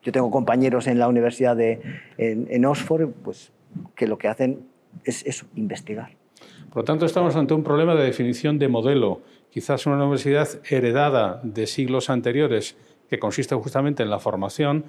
[0.01, 1.79] Yo tengo compañeros en la universidad de,
[2.17, 3.51] en, Oxford pues,
[3.93, 4.65] que lo que hacen
[5.03, 6.20] es eso, investigar.
[6.69, 9.21] Por lo tanto, estamos ante un problema de definición de modelo.
[9.49, 12.77] Quizás una universidad heredada de siglos anteriores,
[13.09, 14.85] que consiste justamente en la formación,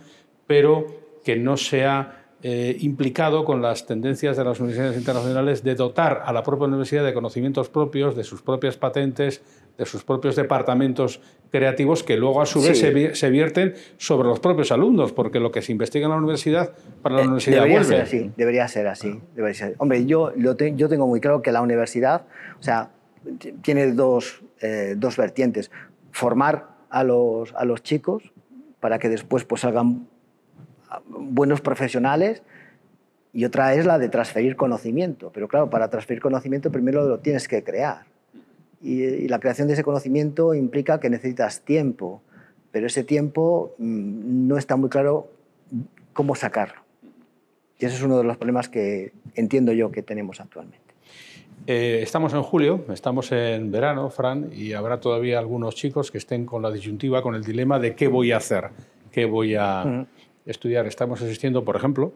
[0.47, 0.87] pero
[1.25, 6.33] que no sea eh, implicado con las tendencias de las universidades internacionales de dotar a
[6.33, 9.43] la propia universidad de conocimientos propios, de sus propias patentes,
[9.79, 14.73] de sus propios departamentos creativos que luego a su vez se, vierten sobre los propios
[14.73, 18.01] alumnos, porque lo que se investiga en la universidad para la eh, universidad debería ser
[18.01, 19.75] así, debería ser así, debería ser.
[19.79, 22.27] Hombre, yo, yo tengo muy claro que la universidad,
[22.59, 22.91] o sea,
[23.63, 25.71] tiene dos, eh, dos vertientes.
[26.11, 28.33] Formar a los, a los chicos
[28.81, 30.09] para que después pues salgan
[31.07, 32.43] buenos profesionales
[33.33, 35.31] y otra es la de transferir conocimiento.
[35.33, 38.12] Pero claro, para transferir conocimiento primero lo tienes que crear.
[38.83, 42.23] Y, la creación de ese conocimiento implica que necesitas tiempo,
[42.71, 45.29] pero ese tiempo mm, no está muy claro
[46.13, 46.83] cómo sacarlo.
[47.79, 50.93] Y ese es uno de los problemas que entiendo yo que tenemos actualmente.
[51.67, 56.45] Eh, estamos en julio, estamos en verano, Fran, y habrá todavía algunos chicos que estén
[56.45, 58.71] con la disyuntiva, con el dilema de qué voy a hacer,
[59.13, 60.07] qué voy a,
[60.45, 60.89] estudiar.
[60.89, 62.13] Estamos asistiendo, por ejemplo,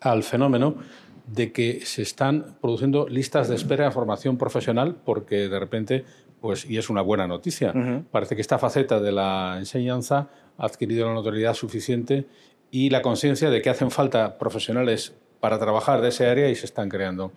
[0.00, 0.76] al fenómeno
[1.26, 6.04] de que se están produciendo listas de espera en formación profesional porque de repente,
[6.40, 7.72] pues, y es una buena noticia,
[8.10, 12.26] parece que esta faceta de la enseñanza ha adquirido la notoriedad suficiente
[12.70, 16.66] y la conciencia de que hacen falta profesionales para trabajar de esa área y se
[16.66, 17.32] están creando.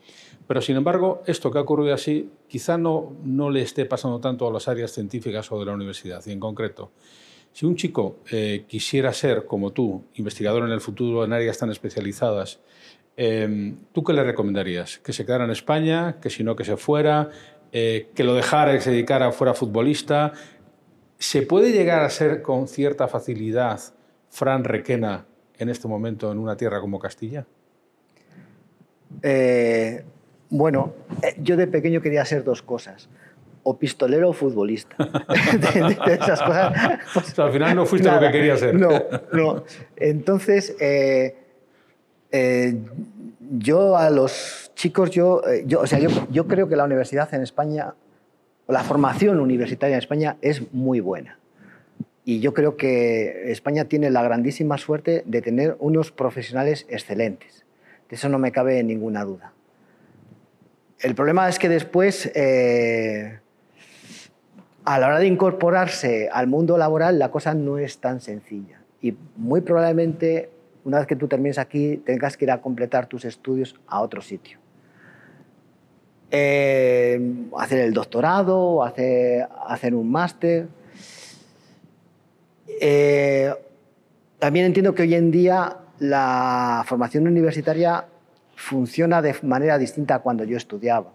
[0.47, 4.47] Pero sin embargo, esto que ha ocurrido así quizá no, no le esté pasando tanto
[4.47, 6.23] a las áreas científicas o de la universidad.
[6.25, 6.91] Y en concreto,
[7.51, 11.69] si un chico eh, quisiera ser, como tú, investigador en el futuro en áreas tan
[11.69, 12.59] especializadas,
[13.17, 14.99] em, ¿tú qué le recomendarías?
[14.99, 16.17] ¿Que se quedara en España?
[16.21, 17.29] ¿Que si no, que se fuera?
[17.71, 20.31] Eh, ¿Que lo dejara, que se dedicara, fuera futbolista?
[21.19, 23.81] ¿Se puede llegar a ser con cierta facilidad
[24.29, 25.25] Fran Requena
[25.57, 27.45] en este momento en una tierra como Castilla?
[29.21, 30.03] Eh,
[30.49, 30.93] bueno,
[31.39, 33.09] yo de pequeño quería ser dos cosas
[33.63, 34.95] o pistolero o futbolista.
[36.07, 36.99] esas cosas.
[37.13, 38.75] Pues, al final no fuiste lo que querías ser.
[38.75, 39.03] No,
[39.33, 39.63] no.
[39.97, 41.35] Entonces, eh,
[42.31, 42.79] eh,
[43.39, 47.33] yo a los chicos, yo, eh, yo, o sea, yo, yo creo que la universidad
[47.33, 47.95] en España,
[48.67, 51.39] la formación universitaria en España es muy buena.
[52.25, 57.65] Y yo creo que España tiene la grandísima suerte de tener unos profesionales excelentes.
[58.09, 59.53] De eso no me cabe ninguna duda.
[60.99, 62.29] El problema es que después
[64.87, 68.79] a la hora de incorporarse al mundo laboral la cosa no es tan sencilla.
[69.01, 70.49] Y muy probablemente
[70.87, 74.21] una vez que tú termines aquí tengas que ir a completar tus estudios a otro
[74.21, 74.57] sitio.
[76.31, 77.19] eh,
[77.57, 80.67] hacer el doctorado, hacer, hacer un máster.
[82.81, 83.53] Eh,
[84.39, 88.05] también entiendo que hoy en día la formación universitaria
[88.55, 91.11] funciona de manera distinta a cuando yo estudiaba.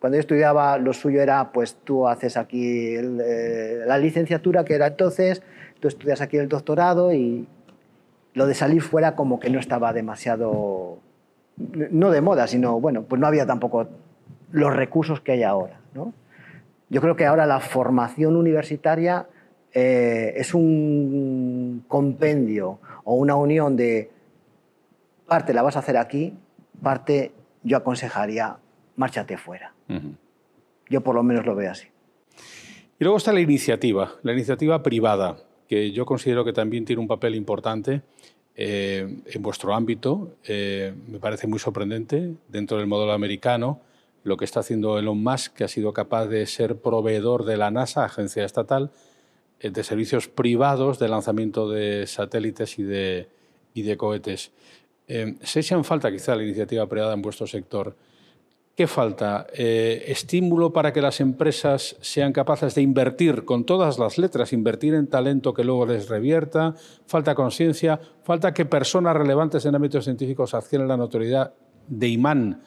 [0.00, 4.86] Cuando yo estudiaba, lo suyo era, pues tú haces aquí eh, la licenciatura, que era
[4.86, 5.42] entonces,
[5.80, 7.46] tú estudias aquí el doctorado y
[8.36, 10.98] lo de salir fuera como que no estaba demasiado,
[11.56, 13.88] no de moda, sino, bueno, pues no había tampoco
[14.52, 15.80] los recursos que hay ahora.
[15.94, 16.12] ¿no?
[16.90, 19.26] Yo creo que ahora la formación universitaria
[19.72, 24.10] eh, es un compendio o una unión de
[25.26, 26.34] parte la vas a hacer aquí,
[26.82, 28.58] parte yo aconsejaría
[28.96, 29.72] márchate fuera.
[30.90, 31.88] Yo por lo menos lo veo así.
[32.98, 37.08] Y luego está la iniciativa, la iniciativa privada, que yo considero que también tiene un
[37.08, 38.02] papel importante
[38.54, 40.36] eh, en vuestro ámbito.
[40.44, 43.80] Eh, me parece muy sorprendente dentro del modelo americano
[44.24, 47.70] lo que está haciendo Elon Musk, que ha sido capaz de ser proveedor de la
[47.70, 48.90] NASA, agencia estatal,
[49.60, 53.28] eh, de servicios privados de lanzamiento de satélites y de,
[53.74, 54.52] y de cohetes.
[55.06, 57.94] ¿Se echan falta quizá la iniciativa privada en vuestro sector?
[58.76, 59.46] ¿Qué falta?
[59.54, 64.92] Eh, ¿Estímulo para que las empresas sean capaces de invertir con todas las letras, invertir
[64.92, 66.74] en talento que luego les revierta?
[67.06, 67.98] ¿Falta conciencia?
[68.22, 71.54] ¿Falta que personas relevantes en ámbitos científicos adquieran la notoriedad
[71.88, 72.60] de imán,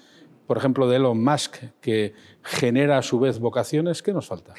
[0.47, 4.01] por ejemplo, de Elon Musk, que genera a su vez vocaciones?
[4.01, 4.55] ¿Qué nos falta?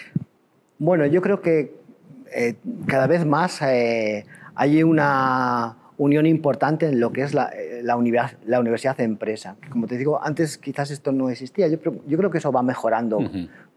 [0.78, 1.80] Bueno, yo creo que
[2.32, 2.54] eh,
[2.86, 7.94] cada vez más eh, hay una unión importante en lo que es la, eh, la,
[8.46, 9.56] la universidad de empresa.
[9.70, 11.68] Como te digo, antes quizás esto no existía.
[11.68, 13.20] Yo, yo creo que eso va mejorando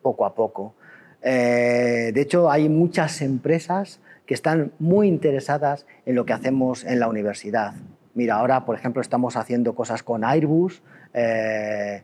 [0.01, 0.73] poco a poco.
[1.21, 7.01] Eh, de hecho, hay muchas empresas que están muy interesadas en lo que hacemos en
[7.01, 7.73] la universidad.
[8.13, 10.81] Mira, ahora, por ejemplo, estamos haciendo cosas con Airbus,
[11.13, 12.03] eh,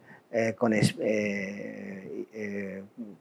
[0.58, 0.74] con,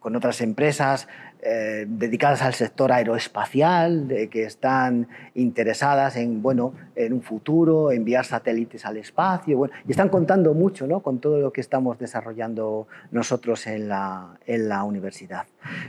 [0.09, 1.07] con otras empresas
[1.43, 8.87] eh, dedicadas al sector aeroespacial, que están interesadas en, bueno, en un futuro, enviar satélites
[8.87, 11.01] al espacio, bueno, y están contando mucho ¿no?
[11.01, 15.45] con todo lo que estamos desarrollando nosotros en la, en la universidad.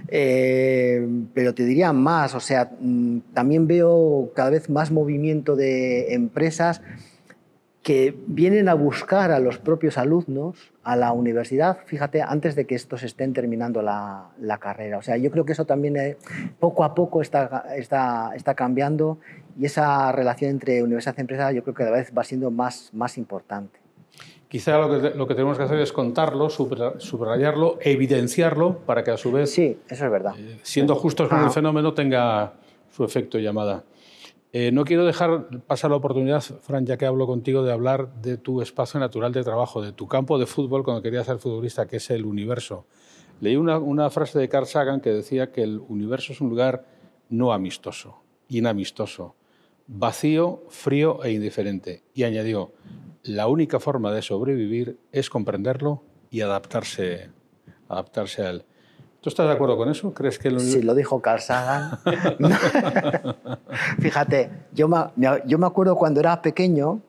[0.09, 6.13] Eh, pero te diría más, o sea, mm, también veo cada vez más movimiento de
[6.13, 6.81] empresas
[7.83, 12.75] que vienen a buscar a los propios alumnos a la universidad, fíjate, antes de que
[12.75, 14.97] estos estén terminando la, la carrera.
[14.97, 16.17] O sea, yo creo que eso también eh,
[16.59, 19.19] poco a poco está, está, está, cambiando
[19.57, 22.89] y esa relación entre universidad y empresa yo creo que cada vez va siendo más,
[22.93, 23.79] más importante.
[24.49, 29.17] Quizá lo que, lo que tenemos que hacer es contarlo, subrayarlo, evidenciarlo, para que a
[29.17, 30.33] su vez, sí, eso es verdad.
[30.37, 32.53] Eh, siendo justos con el fenómeno, tenga
[32.89, 33.83] su efecto llamada.
[34.51, 38.37] Eh, no quiero dejar pasar la oportunidad, Fran, ya que hablo contigo, de hablar de
[38.37, 41.97] tu espacio natural de trabajo, de tu campo de fútbol cuando querías ser futbolista, que
[41.97, 42.87] es el universo.
[43.41, 46.85] Leí una, frase de Carl Sagan que decía que el universo es un lugar
[47.29, 49.35] no amistoso, inamistoso,
[49.85, 52.03] vacío, frío e indiferente.
[52.15, 52.73] Y añadió,
[53.23, 57.29] la única forma de sobrevivir es comprenderlo y adaptarse,
[57.87, 58.65] adaptarse a él.
[59.21, 60.13] ¿Tú estás de acuerdo con eso?
[60.13, 60.59] ¿Crees que lo...
[60.59, 61.99] Sí, lo dijo Carl Sagan.
[63.99, 64.97] Fíjate, yo me,
[65.45, 67.01] yo me acuerdo cuando era pequeño,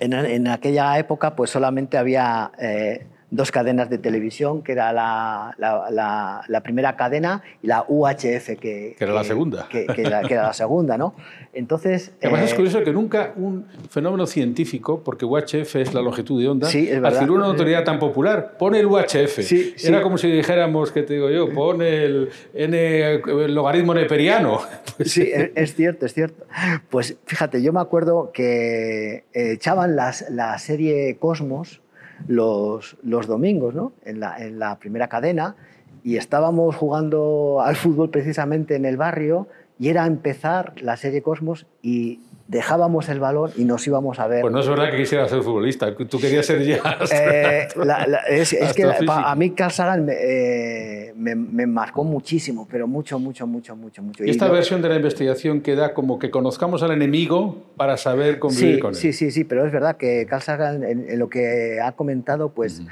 [0.00, 5.54] en, en aquella época pues solamente había eh, dos cadenas de televisión, que era la,
[5.58, 9.68] la, la, primera cadena y la UHF, que, que era la segunda.
[9.68, 11.14] Que, era, la segunda, ¿no?
[11.52, 12.12] Entonces...
[12.20, 16.48] Además es eh, curioso que nunca un fenómeno científico, porque UHF es la longitud de
[16.48, 19.40] onda, sí, es al ser una autoridad tan popular, pone el UHF.
[19.42, 21.52] Sí, era como si dijéramos, ¿qué te digo yo?
[21.52, 24.60] Pone el, N, el logaritmo neperiano.
[25.04, 26.44] sí, es cierto, es cierto.
[26.88, 31.80] Pues fíjate, yo me acuerdo que eh, echaban las, la serie Cosmos,
[32.28, 33.92] los, los domingos ¿no?
[34.04, 35.56] en, la, en la primera cadena
[36.02, 41.66] y estábamos jugando al fútbol precisamente en el barrio y era empezar la serie Cosmos
[41.82, 42.20] y
[42.50, 44.40] dejábamos el balón y nos íbamos a ver.
[44.40, 46.80] Pues no es verdad que quisiera ser futbolista, tú querías ser ya.
[47.12, 47.68] Eh,
[48.28, 53.76] es, que a mí Carl Sagan eh, me, me, marcó muchísimo, pero mucho, mucho, mucho,
[53.76, 54.24] mucho, mucho.
[54.24, 58.40] Y esta versión de la investigación que da como que conozcamos al enemigo para saber
[58.40, 58.96] convivir con él.
[58.96, 62.82] Sí, sí, sí, pero es verdad que Carl Sagan, en, lo que ha comentado, pues.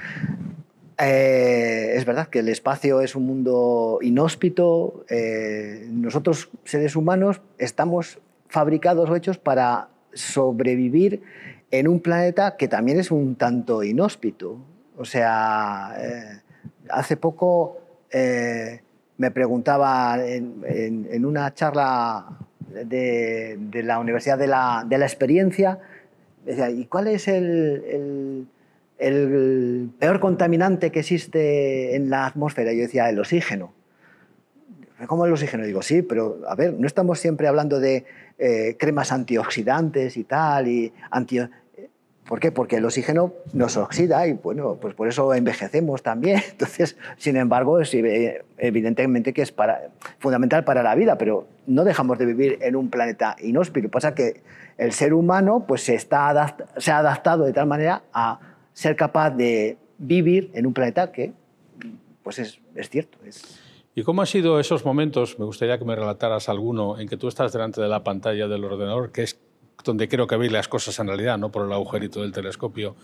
[1.00, 5.04] Eh, es verdad que el espacio es un mundo inhóspito.
[5.90, 8.18] nosotros, seres humanos, estamos
[8.48, 11.22] fabricados o hechos para sobrevivir
[11.70, 14.58] en un planeta que también es un tanto inhóspito.
[14.96, 16.40] O sea, eh,
[16.90, 17.78] hace poco
[18.10, 18.80] eh,
[19.18, 22.38] me preguntaba en, una charla
[22.84, 25.78] de, la Universidad de la, Experiencia,
[26.46, 28.46] ¿y cuál es el,
[28.98, 32.72] el peor contaminante que existe en la atmósfera.
[32.72, 33.72] Yo decía, el oxígeno.
[35.06, 35.64] ¿Cómo el oxígeno?
[35.64, 38.04] Digo, sí, pero a ver, no estamos siempre hablando de
[38.38, 41.40] eh, cremas antioxidantes y tal, y anti...
[42.28, 42.52] ¿Por qué?
[42.52, 46.42] Porque el oxígeno nos oxida y bueno, pues por eso envejecemos también.
[46.50, 47.90] Entonces, sin embargo, es
[48.58, 52.90] evidentemente que es para, fundamental para la vida, pero no dejamos de vivir en un
[52.90, 53.88] planeta inhóspito.
[53.88, 54.42] Pasa que
[54.76, 58.40] el ser humano pues, se, está se ha adaptado de tal manera a
[58.74, 61.32] ser capaz de vivir en un planeta que
[62.22, 63.18] pues es, es cierto.
[63.24, 63.67] Es...
[63.98, 65.40] ¿Y cómo han sido esos momentos?
[65.40, 68.64] Me gustaría que me relataras alguno en que tú estás delante de la pantalla del
[68.64, 69.40] ordenador, que es
[69.82, 72.94] donde creo que veis las cosas en realidad, no por el agujerito del telescopio,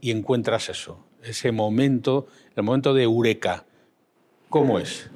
[0.00, 3.64] y encuentras eso, ese momento, el momento de eureka.
[4.48, 5.10] ¿Cómo es?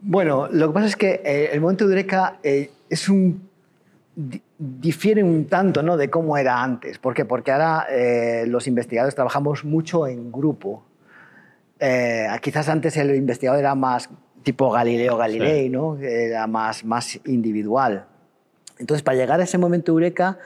[0.00, 3.50] Bueno, lo que pasa es que eh, el momento de eureka eh, es un
[4.56, 5.98] difiere un tanto ¿no?
[5.98, 6.98] de cómo era antes.
[6.98, 7.26] ¿Por qué?
[7.26, 10.84] Porque ahora eh, los investigadores trabajamos mucho en grupo.
[12.40, 14.08] quizás antes el investigador era más
[14.42, 15.98] tipo Galileo Galilei, ¿no?
[15.98, 18.06] era más, más individual.
[18.78, 20.38] Entonces, para llegar a ese momento eureka,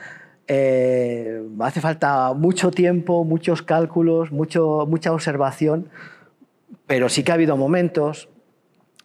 [0.49, 5.89] eh, hace falta mucho tiempo, muchos cálculos, mucho, mucha observación,
[6.87, 8.29] pero sí que ha habido momentos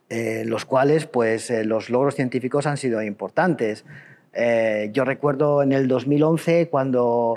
[0.10, 3.86] en los cuales pues, eh, los logros científicos han sido importantes.
[4.34, 7.36] Eh, yo recuerdo en el 2011 cuando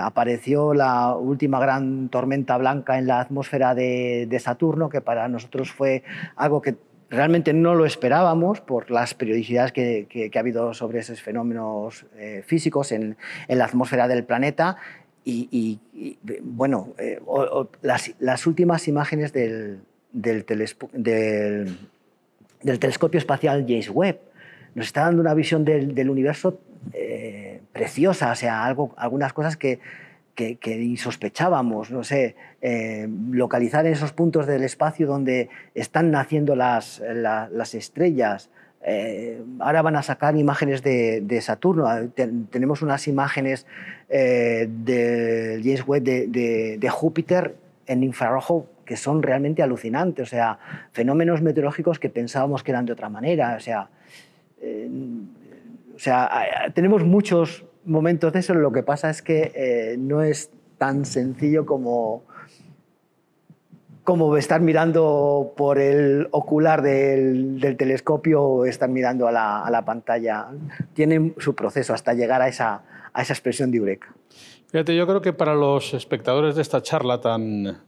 [0.00, 6.02] apareció la última gran tormenta blanca en la atmósfera de, Saturno, que para nosotros fue
[6.36, 6.76] algo que
[7.12, 12.90] realmente no lo esperábamos por las periodicidades que, ha habido sobre esos fenómenos eh, físicos
[12.90, 13.16] en,
[13.48, 14.76] la atmósfera del planeta.
[15.24, 15.78] Y,
[16.42, 17.20] bueno, eh,
[17.82, 19.82] las, últimas imágenes del,
[20.12, 20.44] del,
[22.62, 24.18] telescopio espacial James Webb
[24.74, 26.71] nos está dando una visión del, universo eh,
[27.72, 29.80] preciosa, o sea, algo, algunas cosas que,
[30.34, 37.02] que, que sospechábamos, no sé, eh, localizar esos puntos del espacio donde están naciendo las,
[37.12, 38.50] las estrellas.
[38.84, 41.88] Eh, ahora van a sacar imágenes de, Saturno.
[42.50, 43.66] tenemos unas imágenes
[44.08, 47.54] eh, de James Webb de, de, Júpiter
[47.86, 50.28] en infrarrojo que son realmente alucinantes.
[50.28, 50.58] O sea,
[50.92, 53.54] fenómenos meteorológicos que pensábamos que eran de otra manera.
[53.56, 53.88] O sea,
[55.94, 60.50] o sea tenemos muchos momentos de eso, lo que pasa es que eh, no es
[60.78, 62.24] tan sencillo como,
[64.04, 70.48] como estar mirando por el ocular del, telescopio o estar mirando a la, pantalla.
[70.94, 72.82] Tiene su proceso hasta llegar a esa,
[73.12, 74.14] a esa expresión de Eureka.
[74.70, 77.82] Fíjate, yo creo que para los espectadores de esta charla tan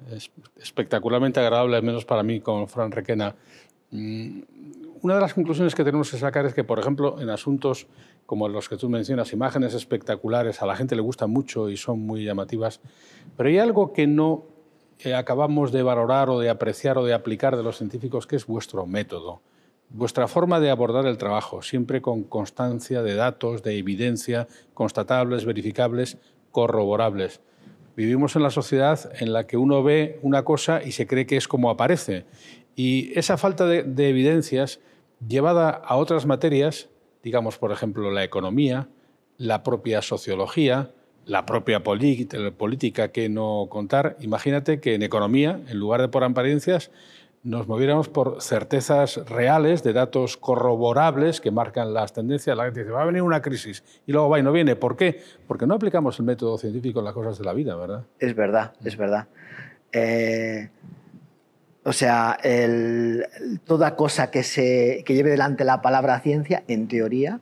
[0.60, 3.34] espectacularmente agradable, al menos para mí con Fran Requena,
[3.90, 4.40] mm,
[5.04, 7.88] una de las conclusiones que tenemos que sacar es que, por ejemplo, en asuntos
[8.24, 12.00] como los que tú mencionas, imágenes espectaculares, a la gente le gustan mucho y son
[12.00, 12.80] muy llamativas,
[13.36, 14.46] pero hay algo que no
[15.00, 18.46] eh, acabamos de valorar o de apreciar o de aplicar de los científicos, que es
[18.46, 19.42] vuestro método,
[19.90, 26.16] vuestra forma de abordar el trabajo, siempre con constancia de datos, de evidencia, constatables, verificables,
[26.50, 27.42] corroborables.
[27.94, 31.36] Vivimos en la sociedad en la que uno ve una cosa y se cree que
[31.36, 32.24] es como aparece.
[32.74, 34.80] Y esa falta de evidencias,
[35.28, 36.88] llevada a otras materias,
[37.22, 38.88] digamos, por ejemplo, la economía,
[39.36, 40.90] la propia sociología,
[41.26, 44.16] la propia política, que no contar.
[44.20, 46.90] Imagínate que en economía, en lugar de por apariencias,
[47.42, 52.56] nos moviéramos por certezas reales, de datos corroborables que marcan las tendencias.
[52.56, 54.76] La gente dice, va a venir una crisis y luego va y no viene.
[54.76, 55.20] ¿Por qué?
[55.46, 58.06] Porque no aplicamos el método científico en las cosas de la vida, ¿verdad?
[58.18, 59.28] Es verdad, es verdad.
[59.92, 60.70] Eh,
[61.84, 62.38] o sea,
[63.66, 67.40] toda cosa que, se, lleve delante la palabra ciencia, en teoría,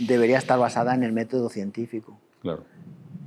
[0.00, 2.18] debería estar basada en el método científico.
[2.42, 2.64] Claro.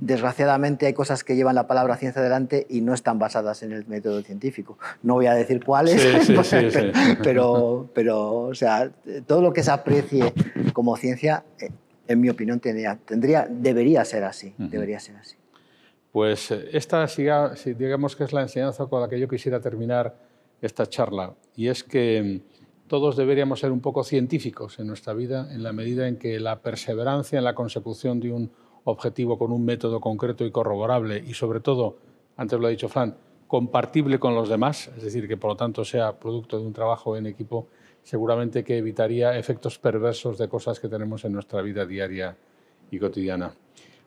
[0.00, 3.86] Desgraciadamente hay cosas que llevan la palabra ciencia delante y no están basadas en el
[3.86, 4.78] método científico.
[5.02, 6.02] No voy a decir cuáles,
[7.22, 8.90] pero, pero, o sea,
[9.26, 10.32] todo lo que se aprecie
[10.72, 11.70] como ciencia, eh,
[12.08, 14.54] en mi opinión, tendría, tendría debería ser así.
[14.58, 15.36] Debería ser así.
[16.12, 17.06] Pues eh, esta,
[17.64, 20.16] digamos que es la enseñanza con la que yo quisiera terminar
[20.60, 25.48] esta charla, y es que mm, todos deberíamos ser un poco científicos en nuestra vida
[25.54, 28.50] en la medida en que la perseverancia en la consecución de un
[28.84, 31.98] objetivo con un método concreto y corroborable y sobre todo,
[32.36, 35.84] antes lo ha dicho Fran, compartible con los demás, es decir, que por lo tanto
[35.84, 37.68] sea producto de un trabajo en equipo,
[38.02, 42.36] seguramente que evitaría efectos perversos de cosas que tenemos en nuestra vida diaria
[42.90, 43.52] y cotidiana.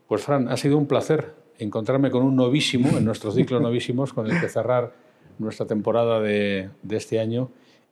[0.07, 4.29] Pues Fran, ha sido un placer encontrarme con un novísimo, en nuestro ciclo novísimos, con
[4.29, 4.93] el que cerrar
[5.39, 7.49] nuestra temporada de, este año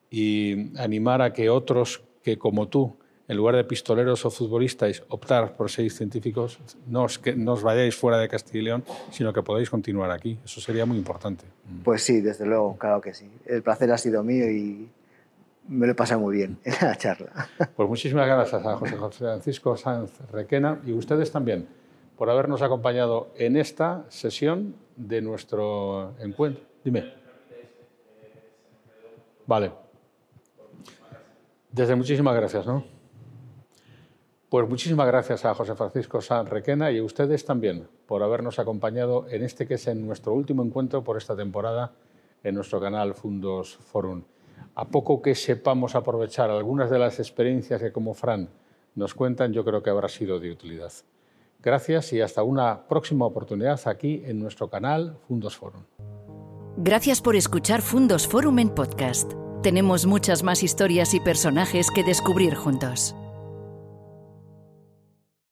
[0.10, 2.96] y animar a que otros que como tú
[3.28, 7.64] en lugar de pistoleros o futbolistas, optar por ser científicos, no os, que, no os
[7.64, 10.38] vayáis fuera de Castilla y León, sino que podáis continuar aquí.
[10.44, 11.46] Eso sería muy importante.
[11.82, 13.32] Pues sí, desde luego, claro que sí.
[13.46, 14.90] El placer ha sido mío y
[15.70, 17.48] me lo he pasado muy bien en la charla.
[17.74, 21.68] Pues muchísimas gracias a José Francisco Sanz Requena y ustedes también
[22.22, 26.64] por habernos acompañado en esta sesión de nuestro encuentro.
[26.84, 27.16] Dime.
[29.48, 29.72] Vale.
[31.72, 32.84] Desde muchísimas gracias, ¿no?
[34.50, 39.26] Pues muchísimas gracias a José Francisco San Requena y a ustedes también por habernos acompañado
[39.28, 41.92] en este que es nuestro último encuentro por esta temporada
[42.44, 44.22] en nuestro canal Fundos Forum.
[44.76, 48.48] A poco que sepamos aprovechar algunas de las experiencias que como Fran
[48.94, 50.92] nos cuentan, yo creo que habrá sido de utilidad.
[51.62, 55.84] Gracias y hasta una próxima oportunidad aquí en nuestro canal Fundos Forum.
[56.78, 59.34] Gracias por escuchar Fundos Forum en podcast.
[59.62, 63.16] Tenemos muchas más historias y personajes que descubrir juntos.